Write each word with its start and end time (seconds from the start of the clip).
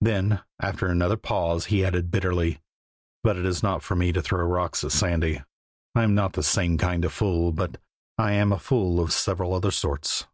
Then 0.00 0.40
after 0.58 0.86
another 0.86 1.18
pause 1.18 1.66
he 1.66 1.84
added 1.84 2.10
bitterly: 2.10 2.62
"But 3.22 3.36
it 3.36 3.44
is 3.44 3.62
not 3.62 3.82
for 3.82 3.94
me 3.94 4.12
to 4.12 4.22
throw 4.22 4.42
rocks 4.46 4.82
at 4.82 4.92
Sandy. 4.92 5.42
I 5.94 6.04
am 6.04 6.14
not 6.14 6.32
the 6.32 6.42
same 6.42 6.78
kind 6.78 7.04
of 7.04 7.12
fool, 7.12 7.52
but 7.52 7.76
I 8.16 8.32
am 8.32 8.50
a 8.50 8.58
fool 8.58 8.98
of 8.98 9.12
several 9.12 9.52
other 9.52 9.70
sorts." 9.70 10.24